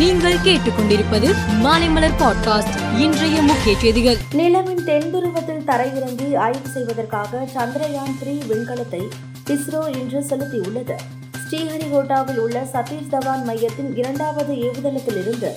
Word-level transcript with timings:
நீங்கள் 0.00 0.36
கேட்டுக்கொண்டிருப்பது 0.44 1.34
மாலைமலர் 1.62 2.14
பாட்காஸ்ட். 2.18 2.98
இன்றைய 2.98 3.42
முக்கிய 3.42 3.78
செய்திகள். 3.78 4.16
நிலவின் 4.32 4.84
தென்துருவத்தில் 4.84 5.64
தரையிறங்கி 5.66 6.36
ஆய்வு 6.36 6.68
செய்வதற்காக 6.68 7.48
சந்திரயான் 7.54 8.14
த்ரீ 8.20 8.34
விண்கலத்தை 8.50 9.08
இஸ்ரோ 9.46 9.96
இன்று 9.96 10.20
செலுத்தியுள்ளது. 10.20 10.96
ஸ்ரீஹரிகோட்டாவில் 11.44 12.36
உள்ள 12.36 12.66
சதீஷ் 12.72 13.10
தவான் 13.10 13.44
மையத்தின் 13.44 13.96
இரண்டாவது 13.96 14.54
ஏவுதளத்திலிருந்து 14.54 15.50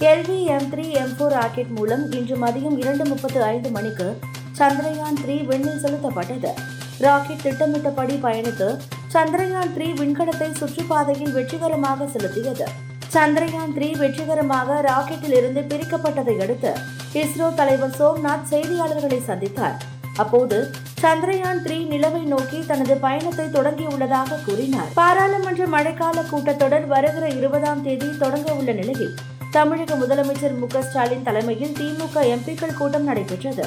LV 0.00 0.44
M 0.44 0.70
three 0.72 0.88
M 0.88 1.12
four 1.18 1.34
rocket 1.38 1.72
மூலம் 1.76 2.12
இன்று 2.12 2.36
மதியம் 2.36 2.78
இரண்டு 2.78 3.04
முப்பத்து 3.04 3.42
ஐந்து 3.42 3.70
மணிக்கு 3.70 4.18
சந்திரயான் 4.58 5.18
த்ரீ 5.26 5.44
விண்ணில் 5.44 5.80
செலுத்தப்பட்டது. 5.80 6.52
ராக்கெட் 6.98 7.42
திட்டமிட்டபடி 7.42 8.14
பயணித்து 8.22 8.78
சந்திரயான் 9.14 9.72
த்ரீ 9.76 9.88
விண்கலத்தை 9.94 10.50
சுற்றுப்பாதையில் 10.60 11.32
வெற்றிகரமாக 11.32 12.04
செலுத்தியது. 12.04 12.86
சந்திரயான் 13.14 13.70
த்ரீ 13.76 13.86
வெற்றிகரமாக 13.98 14.74
ராக்கெட்டில் 14.86 15.36
இருந்து 15.36 15.60
பிரிக்கப்பட்டதை 15.70 16.34
அடுத்து 16.44 16.72
இஸ்ரோ 17.20 17.54
தலைவர் 17.54 17.94
சோம்நாத் 17.98 18.44
செய்தியாளர்களை 18.50 19.20
சந்தித்தார். 19.28 19.76
அப்போது 20.22 20.56
சந்திரயான் 21.02 21.62
த்ரீ 21.64 21.78
நிலவை 21.92 22.22
நோக்கி 22.32 22.66
தனது 22.66 22.96
பயணத்தை 22.96 23.46
தொடங்கியுள்ளதாக 23.46 24.40
கூறினார். 24.44 24.90
பாராளுமன்ற 24.94 25.66
மழைக்கால 25.66 26.24
கூட்டத்தொடர் 26.32 26.86
வருகிற 26.86 27.26
இருபதாம் 27.28 27.82
தேதி 27.82 28.16
தொடங்க 28.18 28.52
உள்ள 28.52 28.72
நிலையில் 28.72 29.14
தமிழக 29.50 29.94
முதலமைச்சர் 29.94 30.58
மு. 30.60 30.68
ஸ்டாலின் 30.88 31.22
தலைமையில் 31.22 31.76
திமுக 31.80 32.24
எம்பிக்கள் 32.34 32.78
கூட்டம் 32.78 33.04
நடைபெற்றது. 33.04 33.66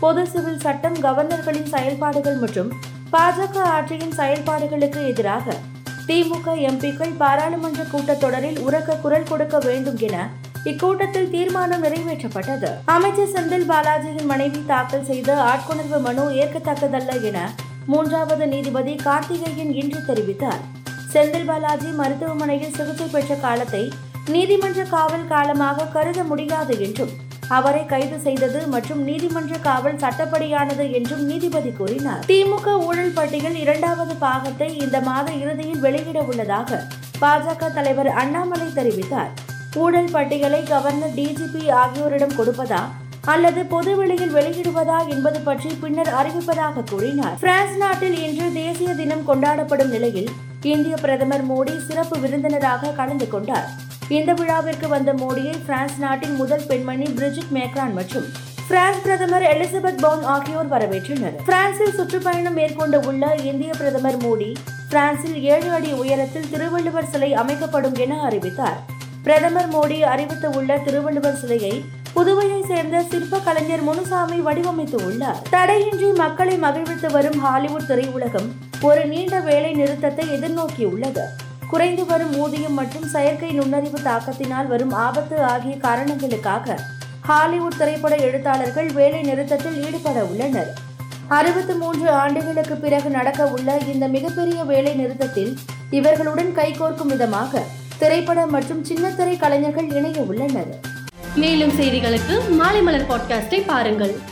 பொது 0.00 0.26
சிவில் 0.26 0.60
சட்டம் 0.60 0.98
கவர்னர்களின் 1.06 1.72
செயல்பாடுகள் 1.74 2.36
மற்றும் 2.36 2.70
பாஜக 3.12 3.56
ஆட்சியின் 3.76 4.16
செயல்பாடுகளுக்கு 4.20 5.00
எதிராக 5.06 5.56
திமுக 6.08 6.52
எம்பிக்கள் 6.68 7.16
பாராளுமன்ற 7.22 7.82
கூட்டத்தொடரில் 7.92 8.58
உரக்க 8.58 8.94
குரல் 9.02 9.26
கொடுக்க 9.30 9.56
வேண்டும் 9.64 9.98
என 10.06 10.16
இக்கூட்டத்தில் 10.64 11.28
தீர்மானம் 11.34 11.84
நிறைவேற்றப்பட்டது. 11.84 12.70
அமைச்சர் 12.94 13.32
செந்தில் 13.34 13.66
பாலாஜியின் 13.70 14.30
மனைவி 14.30 14.60
தாக்கல் 14.66 15.04
செய்த 15.10 15.36
ஆட்கொணர்வு 15.50 15.98
மனு 16.06 16.24
ஏற்கத்தக்கதல்ல 16.42 17.18
என 17.30 17.38
மூன்றாவது 17.92 18.46
நீதிபதி 18.46 18.94
கார்த்திகேயன் 19.06 19.72
இன்று 19.82 20.00
தெரிவித்தார். 20.08 20.62
செந்தில் 21.12 21.48
பாலாஜி 21.50 21.90
மருத்துவமனையில் 22.00 22.76
சிகிச்சை 22.78 23.08
பெற்ற 23.12 23.34
காலத்தை 23.46 23.84
நீதிமன்ற 24.34 24.82
காவல் 24.96 25.30
காலமாக 25.34 25.88
கருத 25.96 26.22
முடியாது 26.32 26.74
என்றும் 26.86 27.14
அவரை 27.56 27.82
கைது 27.86 28.16
செய்தது 28.24 28.60
மற்றும் 28.74 29.02
நீதிமன்ற 29.08 29.58
காவல் 29.66 30.00
சட்டப்படியானது 30.02 30.84
என்றும் 30.98 31.24
நீதிபதி 31.30 31.70
கூறினார். 31.70 32.22
திமுக 32.30 32.74
ஊழல் 32.86 33.14
பட்டியல் 33.14 33.58
இரண்டாவது 33.64 34.14
பாகத்தை 34.24 34.68
இந்த 34.84 35.00
மாத 35.00 35.28
இறுதியில் 35.42 35.82
வெளியிட 35.86 36.20
உள்ளதாக 36.30 36.80
பாஜக 37.22 37.72
தலைவர் 37.76 38.10
அண்ணாமலை 38.22 38.68
தெரிவித்தார். 38.78 39.32
ஊழல் 39.74 40.12
பட்டியலை 40.16 40.62
கவர்னர் 40.62 41.16
டிஜிபி 41.18 41.64
ஆகியோரிடம் 41.82 42.36
கொடுப்பதா 42.38 42.82
அல்லது 43.32 43.60
பொது 43.72 43.92
வெளியில் 43.96 44.34
வெளியிடுவதா 44.36 44.98
என்பது 45.14 45.40
பற்றி 45.40 45.70
பின்னர் 45.80 46.12
அறிவிப்பதாக 46.20 46.84
கூறினார். 46.90 47.36
பிரான்ஸ் 47.40 47.76
நாட்டில் 47.76 48.16
இன்று 48.26 48.46
தேசிய 48.52 48.94
தினம் 48.94 49.26
கொண்டாடப்படும் 49.28 49.92
நிலையில் 49.96 50.30
இந்திய 50.62 50.96
பிரதமர் 50.96 51.44
மோடி 51.50 51.74
சிறப்பு 51.88 52.16
விருந்தினராக 52.18 52.92
கலந்து 53.00 53.28
கொண்டார். 53.28 53.68
இந்த 54.08 54.32
விழாவிற்கு 54.32 54.88
வந்த 54.88 55.14
மோடியை 55.14 55.54
பிரான்ஸ் 55.66 55.98
நாட்டின் 55.98 56.34
முதல் 56.34 56.62
பெண்மணி 56.68 57.04
பிரிஜிட் 57.04 57.50
மேக்ரான் 57.54 57.92
மற்றும் 57.92 58.24
பிரான்ஸ் 58.68 59.02
பிரதமர் 59.02 59.42
எலிசபெத் 59.42 60.00
பவுன் 60.00 60.22
ஆகியோர் 60.22 60.70
வரவேற்றனர். 60.70 61.34
பிரான்சில் 61.44 61.92
சுற்றுப்பயணம் 61.92 62.52
மேற்கொண்டு 62.52 63.00
உள்ள 63.00 63.34
இந்திய 63.34 63.72
பிரதமர் 63.78 64.16
மோடி 64.16 64.54
பிரான்சில் 64.88 65.42
ஏழு 65.42 65.70
அடி 65.70 65.92
உயரத்தில் 65.92 66.50
திருவள்ளுவர் 66.50 67.10
சிலை 67.10 67.34
அமைக்கப்படும் 67.34 67.94
என 67.94 68.22
அறிவித்தார். 68.22 68.78
பிரதமர் 69.22 69.68
மோடி 69.68 70.00
அறிவித்துள்ள 70.00 70.78
திருவள்ளுவர் 70.78 71.36
சிலையை 71.36 71.84
புதுவையை 72.16 72.66
சேர்ந்த 72.66 73.02
சிற்ப 73.02 73.38
கலைஞர் 73.38 73.82
முனுசாமி 73.82 74.40
வடிவமைத்து 74.40 75.04
உள்ளார். 75.04 75.42
தடையின்றி 75.50 76.12
மக்களை 76.12 76.58
மகிழ்வித்து 76.58 77.10
வரும் 77.12 77.38
ஹாலிவுட் 77.40 77.88
திரையுலகம் 77.88 78.48
ஒரு 78.80 79.06
நீண்ட 79.06 79.40
வேலை 79.40 79.72
நிறுத்தத்தை 79.72 80.28
எதிர்நோக்கியுள்ளது. 80.28 81.26
குறைந்து 81.70 82.06
வரும் 82.06 82.36
ஊதியம் 82.36 82.72
மற்றும் 82.72 83.08
செயற்கை 83.08 83.50
நுண்ணறிவு 83.50 83.98
தாக்கத்தினால் 83.98 84.66
வரும் 84.66 84.92
ஆபத்து 84.92 85.42
ஆகிய 85.42 85.76
காரணங்களுக்காக 85.76 86.78
ஹாலிவுட் 87.20 87.76
திரைப்பட 87.76 88.16
எழுத்தாளர்கள் 88.16 88.92
வேலை 88.92 89.22
நிறுத்தத்தில் 89.22 89.84
ஈடுபட 89.84 90.24
உள்ளனர். 90.24 90.74
அறுபத்தி 91.28 91.72
மூன்று 91.72 92.10
ஆண்டுகளுக்கு 92.10 92.76
பிறகு 92.76 93.10
நடக்க 93.10 93.46
உள்ள 93.46 93.78
இந்த 93.78 94.08
மிகப்பெரிய 94.08 94.64
வேலை 94.64 94.94
நிறுத்தத்தில் 94.94 95.58
இவர்களுடன் 95.90 96.56
கைகோர்க்கும் 96.56 97.06
விதமாக 97.06 97.62
திரைப்பட 97.98 98.46
மற்றும் 98.46 98.84
சின்னத்திரை 98.84 99.38
கலைஞர்கள் 99.38 99.90
இணைய 99.90 100.20
உள்ளனர். 100.20 100.80
மேலும் 101.34 101.70
செய்திகளுக்கு 101.70 102.48
மாலை 102.48 102.82
மலர் 102.82 103.08
பாட்காஸ்டை 103.08 103.62
பாருங்கள். 103.66 104.27